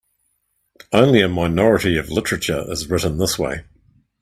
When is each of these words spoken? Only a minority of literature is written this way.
Only 0.91 1.21
a 1.21 1.29
minority 1.29 1.95
of 1.99 2.09
literature 2.09 2.65
is 2.71 2.89
written 2.89 3.19
this 3.19 3.37
way. 3.37 3.65